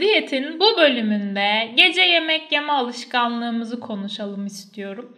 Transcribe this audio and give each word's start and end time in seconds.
Diyet'in 0.00 0.60
bu 0.60 0.76
bölümünde 0.76 1.70
gece 1.76 2.02
yemek 2.02 2.52
yeme 2.52 2.72
alışkanlığımızı 2.72 3.80
konuşalım 3.80 4.46
istiyorum. 4.46 5.16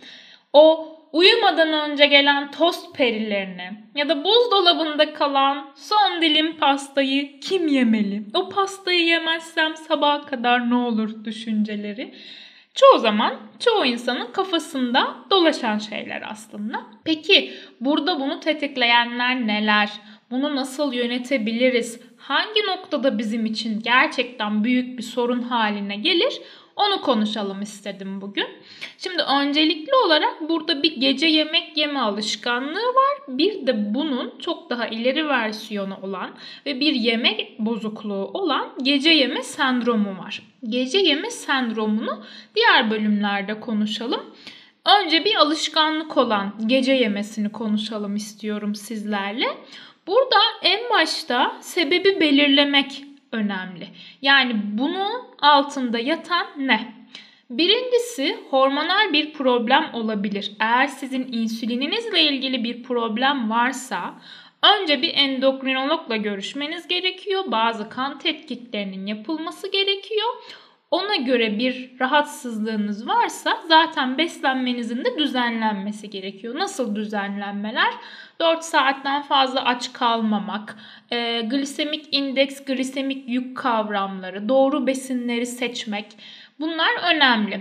O 0.53 0.97
uyumadan 1.13 1.73
önce 1.73 2.07
gelen 2.07 2.51
tost 2.51 2.97
perilerini 2.97 3.71
ya 3.95 4.09
da 4.09 4.25
buzdolabında 4.25 5.15
kalan 5.15 5.71
son 5.75 6.23
dilim 6.23 6.57
pastayı 6.57 7.41
kim 7.41 7.69
yemeli? 7.69 8.23
O 8.35 8.49
pastayı 8.49 9.05
yemezsem 9.05 9.77
sabaha 9.77 10.27
kadar 10.27 10.71
ne 10.71 10.75
olur 10.75 11.25
düşünceleri. 11.25 12.15
Çoğu 12.75 12.99
zaman 12.99 13.35
çoğu 13.59 13.85
insanın 13.85 14.33
kafasında 14.33 15.17
dolaşan 15.31 15.79
şeyler 15.79 16.23
aslında. 16.31 16.83
Peki 17.05 17.53
burada 17.81 18.21
bunu 18.21 18.41
tetikleyenler 18.41 19.47
neler? 19.47 19.91
Bunu 20.31 20.57
nasıl 20.57 20.93
yönetebiliriz? 20.93 22.01
Hangi 22.23 22.67
noktada 22.67 23.19
bizim 23.19 23.47
için 23.47 23.81
gerçekten 23.81 24.65
büyük 24.65 24.99
bir 24.99 25.03
sorun 25.03 25.43
haline 25.43 25.97
gelir? 25.97 26.41
Onu 26.77 27.01
konuşalım 27.01 27.63
istedim 27.63 28.21
bugün. 28.21 28.47
Şimdi 28.99 29.23
öncelikli 29.23 29.95
olarak 30.07 30.49
burada 30.49 30.83
bir 30.83 31.01
gece 31.01 31.27
yemek 31.27 31.77
yeme 31.77 32.01
alışkanlığı 32.01 32.87
var. 32.87 33.19
Bir 33.29 33.67
de 33.67 33.95
bunun 33.95 34.39
çok 34.39 34.71
daha 34.71 34.87
ileri 34.87 35.29
versiyonu 35.29 35.97
olan 36.03 36.31
ve 36.67 36.81
bir 36.81 36.93
yemek 36.93 37.59
bozukluğu 37.59 38.31
olan 38.35 38.69
gece 38.83 39.11
yeme 39.11 39.43
sendromu 39.43 40.19
var. 40.19 40.43
Gece 40.69 40.99
yeme 40.99 41.31
sendromunu 41.31 42.25
diğer 42.55 42.91
bölümlerde 42.91 43.61
konuşalım. 43.61 44.21
Önce 45.05 45.25
bir 45.25 45.35
alışkanlık 45.35 46.17
olan 46.17 46.55
gece 46.67 46.93
yemesini 46.93 47.53
konuşalım 47.53 48.17
istiyorum 48.17 48.75
sizlerle. 48.75 49.47
Burada 50.07 50.41
en 50.63 50.91
başta 50.91 51.57
sebebi 51.61 52.21
belirlemek 52.21 53.05
önemli. 53.33 53.89
Yani 54.23 54.53
bunun 54.65 55.13
altında 55.41 55.99
yatan 55.99 56.47
ne? 56.57 56.93
Birincisi 57.51 58.39
hormonal 58.51 59.13
bir 59.13 59.33
problem 59.33 59.91
olabilir. 59.93 60.53
Eğer 60.61 60.87
sizin 60.87 61.33
insülininizle 61.33 62.23
ilgili 62.23 62.65
bir 62.65 62.83
problem 62.83 63.51
varsa 63.51 64.15
önce 64.63 65.03
bir 65.03 65.15
endokrinologla 65.15 66.17
görüşmeniz 66.17 66.89
gerekiyor. 66.89 67.45
Bazı 67.47 67.89
kan 67.89 68.19
tetkiklerinin 68.19 69.07
yapılması 69.07 69.73
gerekiyor. 69.73 70.29
Ona 70.93 71.17
göre 71.17 71.59
bir 71.59 71.91
rahatsızlığınız 72.01 73.09
varsa 73.09 73.59
zaten 73.69 74.19
beslenmenizin 74.19 75.05
de 75.05 75.19
düzenlenmesi 75.19 76.11
gerekiyor. 76.11 76.59
Nasıl 76.59 76.97
düzenlenmeler? 76.97 77.95
4 78.41 78.65
saatten 78.65 79.23
fazla 79.23 79.65
aç 79.65 79.93
kalmamak, 79.93 80.77
e, 81.11 81.41
glisemik 81.41 82.15
indeks, 82.15 82.65
glisemik 82.65 83.29
yük 83.29 83.57
kavramları, 83.57 84.49
doğru 84.49 84.87
besinleri 84.87 85.47
seçmek 85.47 86.07
bunlar 86.61 87.15
önemli. 87.15 87.61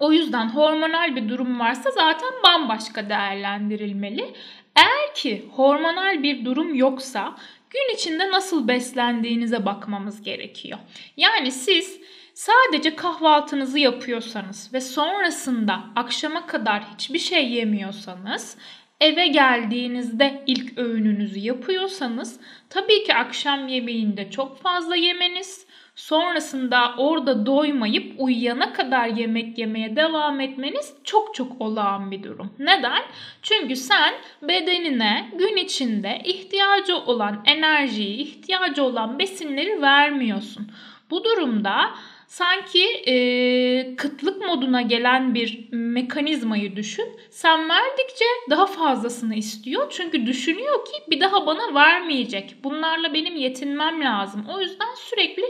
O 0.00 0.12
yüzden 0.12 0.48
hormonal 0.48 1.16
bir 1.16 1.28
durum 1.28 1.60
varsa 1.60 1.90
zaten 1.90 2.30
bambaşka 2.44 3.08
değerlendirilmeli. 3.08 4.34
Eğer 4.76 5.14
ki 5.14 5.48
hormonal 5.52 6.22
bir 6.22 6.44
durum 6.44 6.74
yoksa 6.74 7.36
gün 7.70 7.94
içinde 7.94 8.30
nasıl 8.30 8.68
beslendiğinize 8.68 9.66
bakmamız 9.66 10.22
gerekiyor. 10.22 10.78
Yani 11.16 11.52
siz 11.52 12.00
sadece 12.34 12.96
kahvaltınızı 12.96 13.78
yapıyorsanız 13.78 14.70
ve 14.72 14.80
sonrasında 14.80 15.80
akşama 15.96 16.46
kadar 16.46 16.82
hiçbir 16.94 17.18
şey 17.18 17.50
yemiyorsanız 17.50 18.56
eve 19.00 19.26
geldiğinizde 19.26 20.44
ilk 20.46 20.78
öğününüzü 20.78 21.38
yapıyorsanız 21.38 22.40
tabii 22.70 23.04
ki 23.04 23.14
akşam 23.14 23.68
yemeğinde 23.68 24.30
çok 24.30 24.58
fazla 24.62 24.96
yemeniz, 24.96 25.66
sonrasında 25.94 26.94
orada 26.96 27.46
doymayıp 27.46 28.14
uyuyana 28.18 28.72
kadar 28.72 29.06
yemek 29.06 29.58
yemeye 29.58 29.96
devam 29.96 30.40
etmeniz 30.40 30.94
çok 31.04 31.34
çok 31.34 31.60
olağan 31.60 32.10
bir 32.10 32.22
durum. 32.22 32.54
Neden? 32.58 33.02
Çünkü 33.42 33.76
sen 33.76 34.14
bedenine 34.42 35.30
gün 35.38 35.56
içinde 35.56 36.20
ihtiyacı 36.24 36.96
olan 36.96 37.42
enerjiyi, 37.46 38.16
ihtiyacı 38.16 38.84
olan 38.84 39.18
besinleri 39.18 39.82
vermiyorsun. 39.82 40.70
Bu 41.10 41.24
durumda 41.24 41.90
sanki 42.32 42.84
e, 43.06 43.96
kıtlık 43.96 44.46
moduna 44.46 44.82
gelen 44.82 45.34
bir 45.34 45.68
mekanizmayı 45.72 46.76
düşün. 46.76 47.20
Sen 47.30 47.68
verdikçe 47.68 48.24
daha 48.50 48.66
fazlasını 48.66 49.34
istiyor. 49.34 49.86
Çünkü 49.90 50.26
düşünüyor 50.26 50.84
ki 50.84 50.92
bir 51.10 51.20
daha 51.20 51.46
bana 51.46 51.74
vermeyecek. 51.74 52.56
Bunlarla 52.64 53.14
benim 53.14 53.36
yetinmem 53.36 54.04
lazım. 54.04 54.46
O 54.54 54.60
yüzden 54.60 54.94
sürekli 54.96 55.44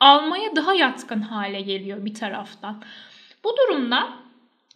almaya 0.00 0.56
daha 0.56 0.74
yatkın 0.74 1.20
hale 1.20 1.60
geliyor 1.60 2.04
bir 2.04 2.14
taraftan. 2.14 2.82
Bu 3.44 3.56
durumda 3.56 4.08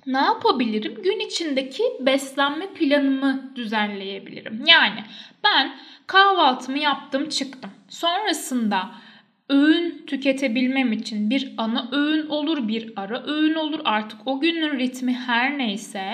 ne 0.07 0.19
yapabilirim? 0.19 1.03
Gün 1.03 1.21
içindeki 1.21 1.85
beslenme 2.01 2.67
planımı 2.73 3.53
düzenleyebilirim. 3.57 4.65
Yani 4.67 5.05
ben 5.45 5.77
kahvaltımı 6.07 6.79
yaptım 6.79 7.29
çıktım. 7.29 7.71
Sonrasında 7.89 8.91
öğün 9.51 10.03
tüketebilmem 10.07 10.93
için 10.93 11.31
bir 11.31 11.55
ana 11.57 11.89
öğün 11.93 12.27
olur, 12.27 12.69
bir 12.69 12.93
ara 12.97 13.25
öğün 13.27 13.55
olur. 13.55 13.81
Artık 13.85 14.19
o 14.27 14.41
günün 14.41 14.79
ritmi 14.79 15.13
her 15.13 15.59
neyse 15.59 16.05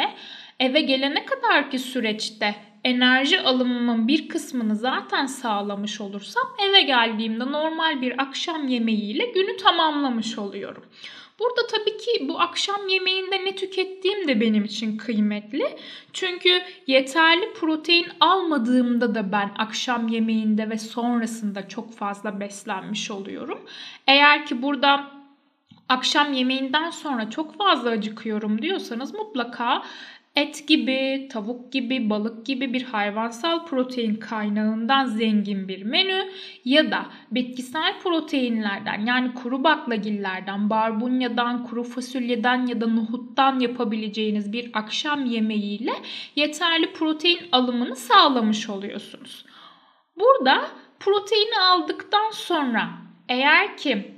eve 0.61 0.81
gelene 0.81 1.25
kadar 1.25 1.71
ki 1.71 1.79
süreçte 1.79 2.55
enerji 2.85 3.41
alımımın 3.41 4.09
bir 4.09 4.29
kısmını 4.29 4.77
zaten 4.77 5.27
sağlamış 5.27 6.01
olursam 6.01 6.45
eve 6.69 6.83
geldiğimde 6.83 7.53
normal 7.53 8.03
bir 8.03 8.23
akşam 8.23 8.69
yemeğiyle 8.69 9.25
günü 9.25 9.57
tamamlamış 9.57 10.39
oluyorum. 10.39 10.85
Burada 11.39 11.67
tabii 11.67 11.97
ki 11.97 12.29
bu 12.29 12.41
akşam 12.41 12.89
yemeğinde 12.89 13.45
ne 13.45 13.57
tükettiğim 13.57 14.29
de 14.29 14.41
benim 14.41 14.65
için 14.65 14.97
kıymetli. 14.97 15.77
Çünkü 16.13 16.63
yeterli 16.87 17.53
protein 17.53 18.07
almadığımda 18.21 19.15
da 19.15 19.33
ben 19.33 19.51
akşam 19.59 20.09
yemeğinde 20.09 20.71
ve 20.71 20.79
sonrasında 20.79 21.69
çok 21.69 21.93
fazla 21.93 22.41
beslenmiş 22.41 23.11
oluyorum. 23.11 23.59
Eğer 24.07 24.47
ki 24.47 24.63
burada 24.63 25.11
akşam 25.89 26.33
yemeğinden 26.33 26.91
sonra 26.91 27.31
çok 27.31 27.59
fazla 27.59 27.91
acıkıyorum 27.91 28.63
diyorsanız 28.63 29.15
mutlaka 29.15 29.83
et 30.37 30.69
gibi, 30.69 31.29
tavuk 31.33 31.73
gibi, 31.73 32.11
balık 32.11 32.47
gibi 32.47 32.73
bir 32.73 32.83
hayvansal 32.83 33.67
protein 33.67 34.15
kaynağından 34.15 35.07
zengin 35.07 35.69
bir 35.69 35.83
menü 35.83 36.31
ya 36.65 36.91
da 36.91 37.07
bitkisel 37.31 38.01
proteinlerden 38.03 39.07
yani 39.07 39.35
kuru 39.35 39.65
baklagillerden, 39.65 40.71
barbunyadan, 40.71 41.65
kuru 41.65 41.85
fasulyeden 41.85 42.67
ya 42.67 42.81
da 42.81 42.87
nohuttan 42.87 43.61
yapabileceğiniz 43.61 44.53
bir 44.53 44.71
akşam 44.75 45.27
yemeğiyle 45.27 45.93
yeterli 46.37 46.93
protein 46.93 47.41
alımını 47.53 47.97
sağlamış 47.97 48.69
oluyorsunuz. 48.69 49.47
Burada 50.17 50.69
proteini 51.01 51.59
aldıktan 51.61 52.31
sonra 52.31 52.89
eğer 53.29 53.77
ki 53.77 54.13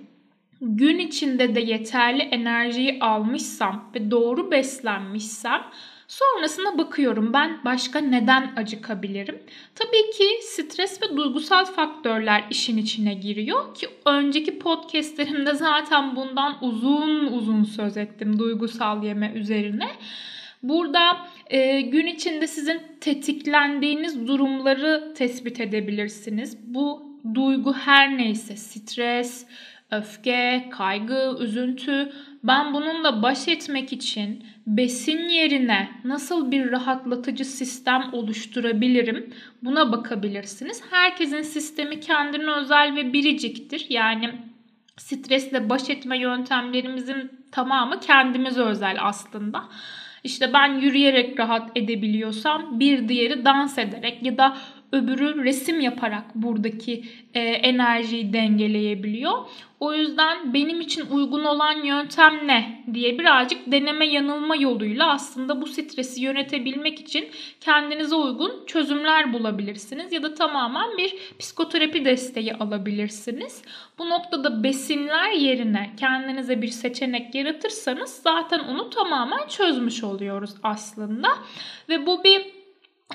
gün 0.61 0.99
içinde 0.99 1.55
de 1.55 1.61
yeterli 1.61 2.23
enerjiyi 2.23 2.99
almışsam 3.01 3.91
ve 3.95 4.11
doğru 4.11 4.51
beslenmişsem 4.51 5.63
Sonrasında 6.09 6.79
bakıyorum 6.79 7.33
ben 7.33 7.65
başka 7.65 7.99
neden 7.99 8.53
acıkabilirim? 8.57 9.43
Tabii 9.75 10.11
ki 10.19 10.25
stres 10.43 11.03
ve 11.03 11.17
duygusal 11.17 11.65
faktörler 11.65 12.45
işin 12.51 12.77
içine 12.77 13.15
giriyor 13.15 13.75
ki 13.75 13.89
önceki 14.05 14.59
podcastlerimde 14.59 15.55
zaten 15.55 16.17
bundan 16.17 16.65
uzun 16.65 17.27
uzun 17.27 17.65
söz 17.65 17.97
ettim 17.97 18.39
duygusal 18.39 19.05
yeme 19.05 19.33
üzerine. 19.35 19.89
Burada 20.63 21.27
e, 21.51 21.81
gün 21.81 22.07
içinde 22.07 22.47
sizin 22.47 22.83
tetiklendiğiniz 23.01 24.29
durumları 24.29 25.15
tespit 25.17 25.61
edebilirsiniz. 25.61 26.59
Bu 26.75 27.03
duygu 27.35 27.73
her 27.73 28.19
neyse 28.19 28.57
stres, 28.57 29.47
öfke, 29.91 30.69
kaygı, 30.71 31.37
üzüntü 31.41 32.13
ben 32.45 32.75
bununla 32.75 33.23
baş 33.23 33.49
etmek 33.49 33.93
için 33.93 34.47
besin 34.67 35.29
yerine 35.29 35.91
nasıl 36.05 36.51
bir 36.51 36.71
rahatlatıcı 36.71 37.45
sistem 37.45 38.11
oluşturabilirim? 38.13 39.35
Buna 39.63 39.93
bakabilirsiniz. 39.93 40.83
Herkesin 40.91 41.43
sistemi 41.43 42.01
kendine 42.01 42.51
özel 42.51 42.97
ve 42.97 43.13
biriciktir. 43.13 43.87
Yani 43.89 44.31
stresle 44.97 45.71
baş 45.71 45.91
etme 45.91 46.19
yöntemlerimizin 46.19 47.31
tamamı 47.53 48.01
kendimize 48.01 48.63
özel 48.63 48.97
aslında. 49.01 49.65
İşte 50.25 50.53
ben 50.53 50.81
yürüyerek 50.81 51.41
rahat 51.41 51.71
edebiliyorsam 51.75 52.81
bir 52.81 53.09
diğeri 53.09 53.45
dans 53.45 53.79
ederek 53.79 54.23
ya 54.23 54.39
da 54.39 54.57
öbürü 54.93 55.45
resim 55.45 55.81
yaparak 55.81 56.35
buradaki 56.35 57.05
e, 57.35 57.41
enerjiyi 57.41 58.33
dengeleyebiliyor. 58.33 59.33
O 59.81 59.95
yüzden 59.95 60.55
benim 60.55 60.81
için 60.81 61.07
uygun 61.11 61.45
olan 61.45 61.85
yöntem 61.85 62.47
ne 62.47 62.85
diye 62.95 63.19
birazcık 63.19 63.73
deneme 63.73 64.07
yanılma 64.07 64.57
yoluyla 64.57 65.13
aslında 65.13 65.63
bu 65.63 65.67
stresi 65.67 66.21
yönetebilmek 66.21 67.01
için 67.01 67.29
kendinize 67.61 68.15
uygun 68.15 68.67
çözümler 68.67 69.33
bulabilirsiniz 69.33 70.13
ya 70.13 70.23
da 70.23 70.35
tamamen 70.35 70.99
bir 70.99 71.15
psikoterapi 71.39 72.05
desteği 72.05 72.55
alabilirsiniz. 72.55 73.63
Bu 73.99 74.09
noktada 74.09 74.63
besinler 74.63 75.31
yerine 75.31 75.91
kendinize 75.97 76.63
bir 76.63 76.69
seçenek 76.69 77.35
yaratırsanız 77.35 78.11
zaten 78.11 78.59
onu 78.59 78.91
tamamen 78.91 79.49
çözmüş 79.49 80.05
oluyoruz 80.05 80.55
aslında. 80.63 81.29
Ve 81.89 82.07
bu 82.07 82.25
bir 82.25 82.58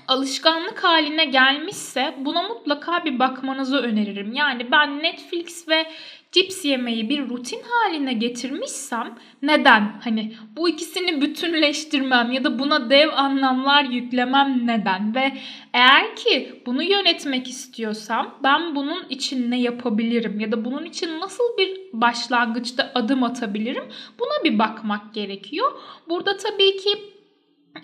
alışkanlık 0.07 0.83
haline 0.83 1.25
gelmişse 1.25 2.15
buna 2.19 2.41
mutlaka 2.41 3.05
bir 3.05 3.19
bakmanızı 3.19 3.77
öneririm. 3.77 4.33
Yani 4.33 4.71
ben 4.71 4.99
Netflix 5.03 5.67
ve 5.67 5.85
cips 6.31 6.65
yemeyi 6.65 7.09
bir 7.09 7.29
rutin 7.29 7.61
haline 7.69 8.13
getirmişsem 8.13 9.19
neden? 9.41 9.99
Hani 10.03 10.35
bu 10.55 10.69
ikisini 10.69 11.21
bütünleştirmem 11.21 12.31
ya 12.31 12.43
da 12.43 12.59
buna 12.59 12.89
dev 12.89 13.09
anlamlar 13.13 13.83
yüklemem 13.83 14.67
neden? 14.67 15.15
Ve 15.15 15.33
eğer 15.73 16.15
ki 16.15 16.61
bunu 16.65 16.83
yönetmek 16.83 17.47
istiyorsam 17.47 18.39
ben 18.43 18.75
bunun 18.75 19.05
için 19.09 19.51
ne 19.51 19.61
yapabilirim? 19.61 20.39
Ya 20.39 20.51
da 20.51 20.65
bunun 20.65 20.85
için 20.85 21.19
nasıl 21.19 21.57
bir 21.57 21.79
başlangıçta 21.93 22.91
adım 22.95 23.23
atabilirim? 23.23 23.83
Buna 24.19 24.43
bir 24.43 24.59
bakmak 24.59 25.13
gerekiyor. 25.13 25.71
Burada 26.09 26.37
tabii 26.37 26.77
ki 26.77 27.13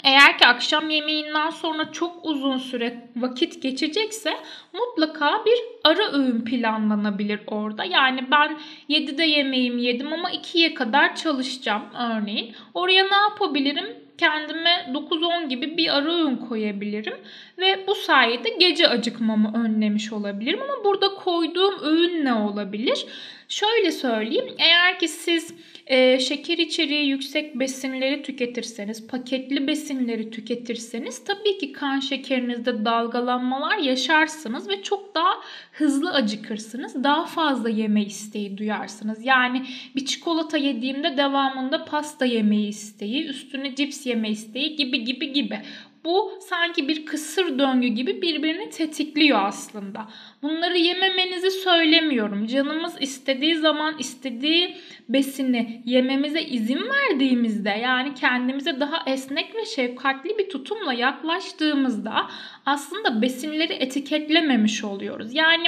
eğer 0.03 0.37
ki 0.37 0.47
akşam 0.47 0.89
yemeğinden 0.89 1.49
sonra 1.49 1.91
çok 1.91 2.25
uzun 2.25 2.57
süre 2.57 3.09
vakit 3.15 3.61
geçecekse 3.61 4.37
mutlaka 4.73 5.45
bir 5.45 5.59
ara 5.83 6.11
öğün 6.11 6.41
planlanabilir 6.41 7.39
orada. 7.47 7.83
Yani 7.83 8.31
ben 8.31 8.59
7'de 8.89 9.23
yemeğimi 9.23 9.83
yedim 9.83 10.13
ama 10.13 10.31
2'ye 10.31 10.73
kadar 10.73 11.15
çalışacağım 11.15 11.83
örneğin. 11.93 12.55
Oraya 12.73 13.03
ne 13.03 13.15
yapabilirim? 13.15 14.09
kendime 14.19 14.91
9-10 14.93 15.47
gibi 15.47 15.77
bir 15.77 15.97
ara 15.97 16.13
öğün 16.13 16.35
koyabilirim 16.35 17.13
ve 17.57 17.87
bu 17.87 17.95
sayede 17.95 18.49
gece 18.49 18.87
acıkmamı 18.87 19.65
önlemiş 19.65 20.13
olabilirim 20.13 20.59
ama 20.61 20.83
burada 20.83 21.15
koyduğum 21.15 21.79
öğün 21.83 22.25
ne 22.25 22.33
olabilir? 22.33 23.05
Şöyle 23.49 23.91
söyleyeyim 23.91 24.55
eğer 24.57 24.99
ki 24.99 25.07
siz 25.07 25.53
e, 25.87 26.19
şeker 26.19 26.57
içeriği 26.57 27.09
yüksek 27.09 27.59
besinleri 27.59 28.23
tüketirseniz, 28.23 29.07
paketli 29.07 29.67
besinleri 29.67 30.31
tüketirseniz 30.31 31.23
tabii 31.23 31.57
ki 31.57 31.71
kan 31.71 31.99
şekerinizde 31.99 32.85
dalgalanmalar 32.85 33.77
yaşarsınız 33.77 34.69
ve 34.69 34.83
çok 34.83 35.15
daha 35.15 35.33
hızlı 35.71 36.13
acıkırsınız. 36.13 37.03
Daha 37.03 37.25
fazla 37.25 37.69
yeme 37.69 38.03
isteği 38.03 38.57
duyarsınız. 38.57 39.25
Yani 39.25 39.65
bir 39.95 40.05
çikolata 40.05 40.57
yediğimde 40.57 41.17
devamında 41.17 41.85
pasta 41.85 42.25
yemeyi 42.25 42.67
isteği, 42.67 43.25
üstüne 43.25 43.75
cips 43.75 44.05
yeme 44.05 44.29
isteği 44.29 44.75
gibi 44.75 45.03
gibi 45.03 45.33
gibi. 45.33 45.61
Bu 46.05 46.31
sanki 46.49 46.87
bir 46.87 47.05
kısır 47.05 47.59
döngü 47.59 47.87
gibi 47.87 48.21
birbirini 48.21 48.69
tetikliyor 48.69 49.39
aslında. 49.43 50.07
Bunları 50.41 50.77
yememenizi 50.77 51.51
söylemiyorum. 51.51 52.47
Canımız 52.47 52.95
istediği 52.99 53.55
zaman 53.55 53.95
istediği 53.99 54.77
besini 55.09 55.81
yememize 55.85 56.41
izin 56.41 56.81
verdiğimizde 56.89 57.69
yani 57.69 58.13
kendimize 58.13 58.79
daha 58.79 59.03
esnek 59.11 59.55
ve 59.55 59.65
şefkatli 59.65 60.37
bir 60.37 60.49
tutumla 60.49 60.93
yaklaştığımızda 60.93 62.29
aslında 62.65 63.21
besinleri 63.21 63.73
etiketlememiş 63.73 64.83
oluyoruz. 64.83 65.33
Yani 65.33 65.67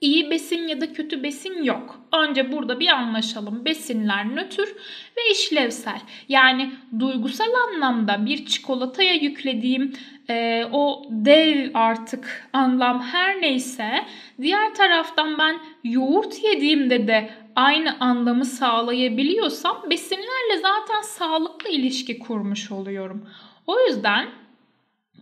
iyi 0.00 0.30
besin 0.30 0.68
ya 0.68 0.80
da 0.80 0.92
kötü 0.92 1.22
besin 1.22 1.62
yok. 1.62 2.00
Önce 2.12 2.52
burada 2.52 2.80
bir 2.80 2.88
anlaşalım. 2.88 3.64
Besinler 3.64 4.36
nötr 4.36 4.68
ve 5.16 5.30
işlevsel. 5.32 6.00
Yani 6.28 6.72
duygusal 6.98 7.52
anlamda 7.68 8.26
bir 8.26 8.46
çikolataya 8.46 9.14
yüklediğim 9.14 9.92
e, 10.28 10.64
o 10.72 11.06
dev 11.10 11.70
artık 11.74 12.48
anlam 12.52 13.02
her 13.02 13.42
neyse 13.42 14.04
diğer 14.40 14.74
taraftan 14.74 15.38
ben 15.38 15.58
yoğurt 15.84 16.44
yediğimde 16.44 17.08
de 17.08 17.30
aynı 17.56 18.00
anlamı 18.00 18.44
sağlayabiliyorsam 18.44 19.82
besinlerle 19.90 20.58
zaten 20.62 21.02
sağlıklı 21.02 21.68
ilişki 21.68 22.18
kurmuş 22.18 22.72
oluyorum. 22.72 23.28
O 23.66 23.80
yüzden 23.80 24.28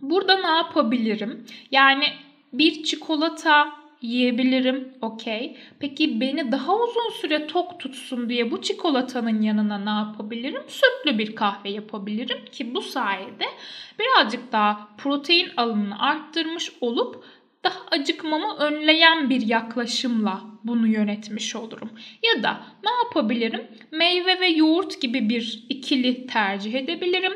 burada 0.01 0.35
ne 0.37 0.57
yapabilirim? 0.57 1.45
Yani 1.71 2.05
bir 2.53 2.83
çikolata 2.83 3.84
yiyebilirim. 4.01 4.93
Okey. 5.01 5.57
Peki 5.79 6.19
beni 6.21 6.51
daha 6.51 6.75
uzun 6.75 7.09
süre 7.21 7.47
tok 7.47 7.79
tutsun 7.79 8.29
diye 8.29 8.51
bu 8.51 8.61
çikolatanın 8.61 9.41
yanına 9.41 9.77
ne 9.77 9.89
yapabilirim? 9.89 10.61
Sütlü 10.67 11.17
bir 11.17 11.35
kahve 11.35 11.69
yapabilirim 11.69 12.45
ki 12.51 12.75
bu 12.75 12.81
sayede 12.81 13.45
birazcık 13.99 14.51
daha 14.51 14.89
protein 14.97 15.49
alımını 15.57 15.99
arttırmış 15.99 16.71
olup 16.81 17.23
daha 17.63 17.79
acıkmamı 17.91 18.55
önleyen 18.57 19.29
bir 19.29 19.41
yaklaşımla 19.41 20.41
bunu 20.63 20.87
yönetmiş 20.87 21.55
olurum. 21.55 21.89
Ya 22.23 22.43
da 22.43 22.61
ne 22.83 22.91
yapabilirim? 23.03 23.67
Meyve 23.91 24.39
ve 24.39 24.47
yoğurt 24.47 25.01
gibi 25.01 25.29
bir 25.29 25.65
ikili 25.69 26.27
tercih 26.27 26.73
edebilirim 26.73 27.33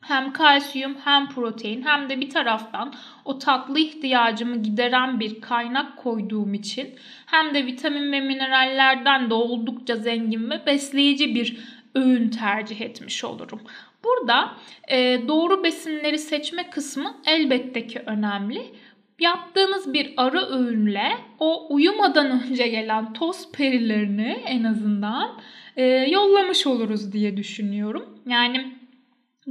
hem 0.00 0.32
kalsiyum 0.32 0.96
hem 1.04 1.28
protein 1.28 1.82
hem 1.82 2.10
de 2.10 2.20
bir 2.20 2.30
taraftan 2.30 2.94
o 3.24 3.38
tatlı 3.38 3.78
ihtiyacımı 3.78 4.62
gideren 4.62 5.20
bir 5.20 5.40
kaynak 5.40 5.96
koyduğum 5.96 6.54
için 6.54 6.94
hem 7.26 7.54
de 7.54 7.66
vitamin 7.66 8.12
ve 8.12 8.20
minerallerden 8.20 9.30
de 9.30 9.34
oldukça 9.34 9.96
zengin 9.96 10.50
ve 10.50 10.66
besleyici 10.66 11.34
bir 11.34 11.56
öğün 11.94 12.28
tercih 12.28 12.80
etmiş 12.80 13.24
olurum. 13.24 13.60
Burada 14.04 14.50
e, 14.88 15.20
doğru 15.28 15.64
besinleri 15.64 16.18
seçme 16.18 16.70
kısmı 16.70 17.16
elbette 17.26 17.86
ki 17.86 18.02
önemli. 18.06 18.74
Yaptığınız 19.18 19.92
bir 19.94 20.14
ara 20.16 20.48
öğünle 20.48 21.12
o 21.38 21.74
uyumadan 21.74 22.40
önce 22.50 22.68
gelen 22.68 23.12
toz 23.12 23.52
perilerini 23.52 24.42
en 24.46 24.64
azından 24.64 25.40
e, 25.76 25.84
yollamış 25.84 26.66
oluruz 26.66 27.12
diye 27.12 27.36
düşünüyorum. 27.36 28.18
Yani 28.26 28.79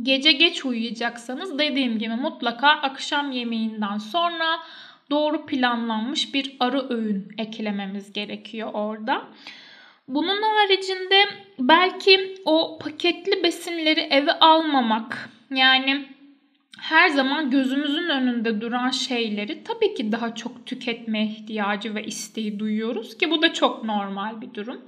Gece 0.03 0.31
geç 0.31 0.65
uyuyacaksanız 0.65 1.59
dediğim 1.59 1.99
gibi 1.99 2.15
mutlaka 2.15 2.67
akşam 2.67 3.31
yemeğinden 3.31 3.97
sonra 3.97 4.59
doğru 5.09 5.45
planlanmış 5.45 6.33
bir 6.33 6.55
ara 6.59 6.89
öğün 6.89 7.27
eklememiz 7.37 8.13
gerekiyor 8.13 8.69
orada. 8.73 9.23
Bunun 10.07 10.41
haricinde 10.41 11.25
belki 11.59 12.35
o 12.45 12.79
paketli 12.81 13.43
besinleri 13.43 13.99
eve 13.99 14.31
almamak 14.31 15.29
yani 15.51 16.05
her 16.77 17.09
zaman 17.09 17.49
gözümüzün 17.51 18.09
önünde 18.09 18.61
duran 18.61 18.89
şeyleri 18.89 19.63
tabii 19.63 19.93
ki 19.93 20.11
daha 20.11 20.35
çok 20.35 20.65
tüketme 20.65 21.23
ihtiyacı 21.23 21.95
ve 21.95 22.03
isteği 22.03 22.59
duyuyoruz 22.59 23.17
ki 23.17 23.31
bu 23.31 23.41
da 23.41 23.53
çok 23.53 23.83
normal 23.83 24.41
bir 24.41 24.53
durum. 24.53 24.81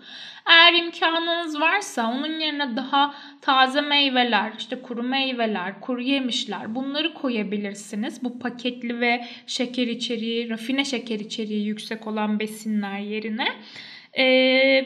Eğer 0.45 0.73
imkanınız 0.73 1.61
varsa 1.61 2.11
onun 2.11 2.39
yerine 2.39 2.75
daha 2.75 3.15
taze 3.41 3.81
meyveler, 3.81 4.53
işte 4.57 4.81
kuru 4.81 5.03
meyveler, 5.03 5.81
kuru 5.81 6.01
yemişler 6.01 6.75
bunları 6.75 7.13
koyabilirsiniz. 7.13 8.23
Bu 8.23 8.39
paketli 8.39 8.99
ve 8.99 9.25
şeker 9.47 9.87
içeriği, 9.87 10.49
rafine 10.49 10.85
şeker 10.85 11.19
içeriği 11.19 11.65
yüksek 11.65 12.07
olan 12.07 12.39
besinler 12.39 12.99
yerine. 12.99 13.47
Ee, 14.13 14.25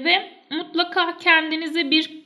ve 0.04 0.32
mutlaka 0.52 1.18
kendinize 1.18 1.92
bir 1.92 2.25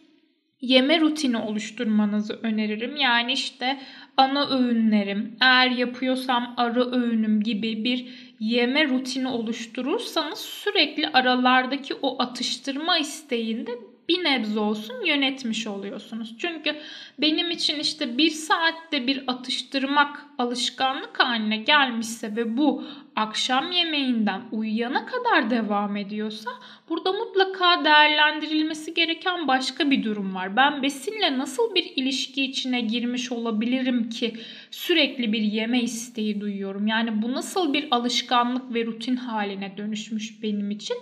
yeme 0.62 1.00
rutini 1.00 1.38
oluşturmanızı 1.38 2.40
öneririm. 2.44 2.96
Yani 2.96 3.34
işte 3.34 3.80
ana 4.20 4.50
öğünlerim, 4.50 5.36
eğer 5.42 5.70
yapıyorsam 5.70 6.54
ara 6.58 6.92
öğünüm 6.92 7.44
gibi 7.44 7.84
bir 7.84 8.06
yeme 8.40 8.88
rutini 8.88 9.28
oluşturursanız 9.28 10.40
sürekli 10.40 11.08
aralardaki 11.08 11.94
o 12.02 12.22
atıştırma 12.22 12.98
isteğinde 12.98 13.72
bir 14.10 14.24
nebze 14.24 14.60
olsun 14.60 15.06
yönetmiş 15.06 15.68
oluyorsunuz. 15.68 16.36
Çünkü 16.40 16.76
benim 17.20 17.52
için 17.52 17.80
işte 17.80 18.18
bir 18.18 18.30
saatte 18.30 19.08
bir 19.08 19.24
atıştırmak 19.28 20.26
alışkanlık 20.38 21.20
haline 21.20 21.58
gelmişse 21.58 22.36
ve 22.36 22.58
bu 22.58 22.84
akşam 23.16 23.72
yemeğinden 23.72 24.42
uyuyana 24.52 25.06
kadar 25.06 25.50
devam 25.50 25.98
ediyorsa 25.98 26.52
burada 26.90 27.12
mutlaka 27.12 27.86
değerlendirilmesi 27.86 28.94
gereken 28.94 29.48
başka 29.48 29.92
bir 29.92 30.04
durum 30.04 30.36
var. 30.36 30.56
Ben 30.56 30.84
besinle 30.84 31.38
nasıl 31.38 31.76
bir 31.76 31.94
ilişki 31.96 32.44
içine 32.46 32.82
girmiş 32.82 33.32
olabilirim 33.32 34.10
ki 34.10 34.34
sürekli 34.72 35.34
bir 35.34 35.42
yeme 35.42 35.82
isteği 35.82 36.42
duyuyorum. 36.42 36.88
Yani 36.88 37.22
bu 37.22 37.34
nasıl 37.34 37.74
bir 37.74 37.88
alışkanlık 37.92 38.74
ve 38.74 38.86
rutin 38.86 39.16
haline 39.16 39.78
dönüşmüş 39.78 40.44
benim 40.44 40.72
için? 40.72 40.98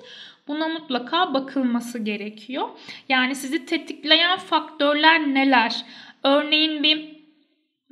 Buna 0.47 0.67
mutlaka 0.67 1.33
bakılması 1.33 1.99
gerekiyor. 1.99 2.69
Yani 3.09 3.35
sizi 3.35 3.65
tetikleyen 3.65 4.37
faktörler 4.37 5.33
neler? 5.33 5.85
Örneğin 6.23 6.83
bir 6.83 7.17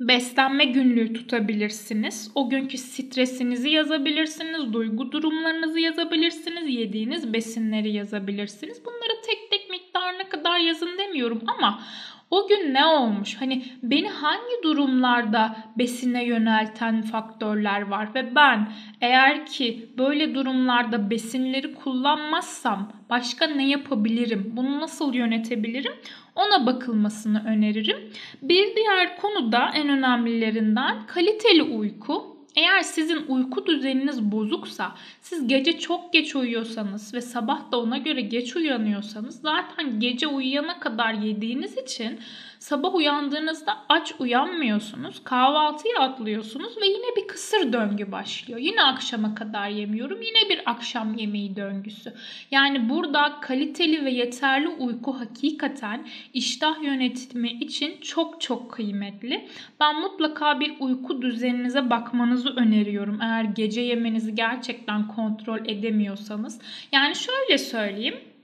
beslenme 0.00 0.64
günlüğü 0.64 1.12
tutabilirsiniz. 1.12 2.30
O 2.34 2.50
günkü 2.50 2.78
stresinizi 2.78 3.70
yazabilirsiniz, 3.70 4.72
duygu 4.72 5.12
durumlarınızı 5.12 5.80
yazabilirsiniz, 5.80 6.68
yediğiniz 6.68 7.32
besinleri 7.32 7.92
yazabilirsiniz. 7.92 8.84
Bunları 8.84 9.22
tek 9.26 9.50
tek 9.50 9.70
miktarına 9.70 10.28
kadar 10.28 10.58
yazın 10.58 10.98
demiyorum 10.98 11.42
ama 11.46 11.82
o 12.30 12.48
gün 12.48 12.74
ne 12.74 12.84
olmuş? 12.84 13.36
Hani 13.40 13.64
beni 13.82 14.08
hangi 14.08 14.62
durumlarda 14.62 15.56
besine 15.78 16.24
yönelten 16.24 17.02
faktörler 17.02 17.82
var 17.82 18.14
ve 18.14 18.34
ben 18.34 18.72
eğer 19.00 19.46
ki 19.46 19.88
böyle 19.98 20.34
durumlarda 20.34 21.10
besinleri 21.10 21.74
kullanmazsam 21.74 22.92
başka 23.10 23.46
ne 23.46 23.68
yapabilirim? 23.68 24.52
Bunu 24.56 24.80
nasıl 24.80 25.14
yönetebilirim? 25.14 25.92
Ona 26.34 26.66
bakılmasını 26.66 27.44
öneririm. 27.46 27.96
Bir 28.42 28.76
diğer 28.76 29.16
konu 29.16 29.52
da 29.52 29.70
en 29.74 29.88
önemlilerinden 29.88 31.06
kaliteli 31.06 31.62
uyku. 31.62 32.35
Eğer 32.56 32.82
sizin 32.82 33.24
uyku 33.28 33.66
düzeniniz 33.66 34.22
bozuksa, 34.22 34.94
siz 35.20 35.48
gece 35.48 35.78
çok 35.78 36.12
geç 36.12 36.36
uyuyorsanız 36.36 37.14
ve 37.14 37.20
sabah 37.20 37.72
da 37.72 37.80
ona 37.80 37.98
göre 37.98 38.20
geç 38.20 38.56
uyanıyorsanız 38.56 39.40
zaten 39.40 40.00
gece 40.00 40.26
uyuyana 40.26 40.80
kadar 40.80 41.12
yediğiniz 41.12 41.78
için 41.78 42.20
sabah 42.58 42.94
uyandığınızda 42.94 43.76
aç 43.88 44.14
uyanmıyorsunuz. 44.18 45.24
Kahvaltıyı 45.24 45.98
atlıyorsunuz 45.98 46.76
ve 46.82 46.86
yine 46.86 47.16
bir 47.16 47.26
kısır 47.28 47.72
döngü 47.72 48.12
başlıyor. 48.12 48.60
Yine 48.60 48.82
akşama 48.82 49.34
kadar 49.34 49.68
yemiyorum. 49.68 50.22
Yine 50.22 50.50
bir 50.50 50.70
akşam 50.70 51.14
yemeği 51.14 51.56
döngüsü. 51.56 52.12
Yani 52.50 52.88
burada 52.88 53.40
kaliteli 53.40 54.04
ve 54.04 54.10
yeterli 54.10 54.68
uyku 54.68 55.20
hakikaten 55.20 56.06
iştah 56.34 56.82
yönetimi 56.82 57.50
için 57.50 58.00
çok 58.00 58.40
çok 58.40 58.72
kıymetli. 58.72 59.48
Ben 59.80 60.00
mutlaka 60.00 60.60
bir 60.60 60.72
uyku 60.80 61.22
düzeninize 61.22 61.90
bakmanızı 61.90 62.48
öneriyorum. 62.56 63.20
Eğer 63.20 63.44
gece 63.44 63.80
yemenizi 63.80 64.34
gerçekten 64.34 65.08
kontrol 65.08 65.58
edemiyorsanız. 65.66 66.60
Yani 66.92 67.14
şöyle 67.14 67.58
söyleyeyim. 67.58 68.35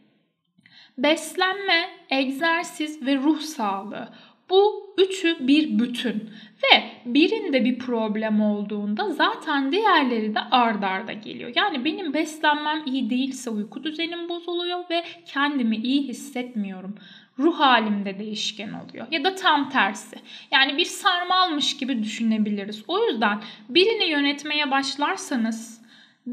Beslenme, 0.98 1.88
egzersiz 2.10 3.06
ve 3.06 3.16
ruh 3.16 3.40
sağlığı. 3.40 4.08
Bu 4.50 4.94
üçü 4.98 5.36
bir 5.40 5.78
bütün 5.78 6.30
ve 6.62 6.82
birinde 7.04 7.64
bir 7.64 7.78
problem 7.78 8.40
olduğunda 8.40 9.10
zaten 9.10 9.72
diğerleri 9.72 10.34
de 10.34 10.40
ard 10.40 10.82
arda 10.82 11.12
geliyor. 11.12 11.52
Yani 11.56 11.84
benim 11.84 12.14
beslenmem 12.14 12.82
iyi 12.86 13.10
değilse 13.10 13.50
uyku 13.50 13.84
düzenim 13.84 14.28
bozuluyor 14.28 14.84
ve 14.90 15.04
kendimi 15.26 15.76
iyi 15.76 16.02
hissetmiyorum. 16.02 16.94
Ruh 17.38 17.60
halimde 17.60 18.18
değişken 18.18 18.72
oluyor 18.72 19.06
ya 19.10 19.24
da 19.24 19.34
tam 19.34 19.70
tersi. 19.70 20.16
Yani 20.50 20.78
bir 20.78 20.84
sarmalmış 20.84 21.76
gibi 21.76 22.02
düşünebiliriz. 22.02 22.84
O 22.88 23.06
yüzden 23.06 23.40
birini 23.68 24.04
yönetmeye 24.04 24.70
başlarsanız 24.70 25.81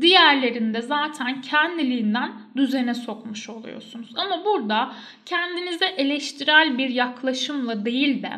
Diğerlerinde 0.01 0.81
zaten 0.81 1.41
kendiliğinden 1.41 2.31
düzene 2.55 2.93
sokmuş 2.93 3.49
oluyorsunuz. 3.49 4.09
Ama 4.15 4.45
burada 4.45 4.93
kendinize 5.25 5.85
eleştirel 5.85 6.77
bir 6.77 6.89
yaklaşımla 6.89 7.85
değil 7.85 8.23
de 8.23 8.31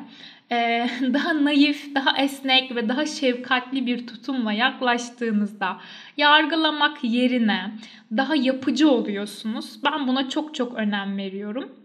e, 0.52 0.88
daha 1.14 1.46
naif, 1.46 1.96
daha 1.96 2.18
esnek 2.18 2.76
ve 2.76 2.90
daha 2.90 3.06
şefkatli 3.06 3.86
bir 3.86 4.08
tutumla 4.08 4.54
yaklaştığınızda 4.54 5.78
yargılamak 6.18 7.04
yerine 7.04 7.72
daha 8.18 8.36
yapıcı 8.36 8.90
oluyorsunuz. 8.92 9.80
Ben 9.84 10.08
buna 10.08 10.30
çok 10.30 10.56
çok 10.56 10.76
önem 10.76 11.18
veriyorum. 11.18 11.76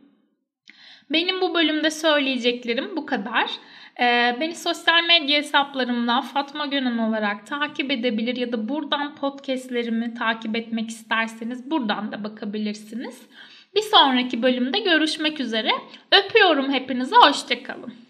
Benim 1.10 1.40
bu 1.40 1.54
bölümde 1.54 1.90
söyleyeceklerim 1.90 2.96
bu 2.96 3.06
kadar. 3.06 3.50
Ee, 4.00 4.36
beni 4.40 4.54
sosyal 4.54 5.04
medya 5.04 5.38
hesaplarımdan 5.38 6.20
Fatma 6.20 6.66
Gönen 6.66 6.98
olarak 6.98 7.46
takip 7.46 7.90
edebilir 7.90 8.36
ya 8.36 8.52
da 8.52 8.68
buradan 8.68 9.14
podcastlerimi 9.14 10.14
takip 10.14 10.56
etmek 10.56 10.90
isterseniz 10.90 11.70
buradan 11.70 12.12
da 12.12 12.24
bakabilirsiniz. 12.24 13.22
Bir 13.74 13.82
sonraki 13.82 14.42
bölümde 14.42 14.80
görüşmek 14.80 15.40
üzere. 15.40 15.70
Öpüyorum 16.12 16.72
hepinize, 16.72 17.16
hoşçakalın. 17.16 18.05